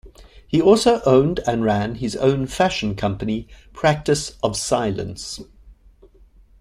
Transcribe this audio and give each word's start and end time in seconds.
He 0.47 0.59
also 0.59 0.99
owned 1.05 1.41
and 1.45 1.63
ran 1.63 1.93
his 1.93 2.15
own 2.15 2.47
fashion 2.47 2.95
company 2.95 3.47
Practice 3.71 4.35
of 4.41 4.57
Silence. 4.57 5.39